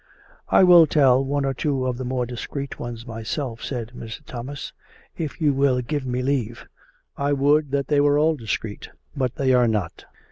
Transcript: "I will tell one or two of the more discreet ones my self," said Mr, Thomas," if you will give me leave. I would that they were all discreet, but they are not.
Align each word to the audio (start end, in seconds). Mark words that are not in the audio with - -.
"I 0.49 0.63
will 0.63 0.87
tell 0.87 1.23
one 1.23 1.45
or 1.45 1.53
two 1.53 1.85
of 1.85 1.95
the 1.97 2.03
more 2.03 2.25
discreet 2.25 2.79
ones 2.79 3.05
my 3.05 3.21
self," 3.21 3.61
said 3.63 3.91
Mr, 3.95 4.25
Thomas," 4.25 4.73
if 5.15 5.39
you 5.39 5.53
will 5.53 5.79
give 5.81 6.07
me 6.07 6.23
leave. 6.23 6.65
I 7.17 7.33
would 7.33 7.69
that 7.69 7.87
they 7.87 8.01
were 8.01 8.17
all 8.17 8.35
discreet, 8.35 8.89
but 9.15 9.35
they 9.35 9.53
are 9.53 9.67
not. 9.67 10.05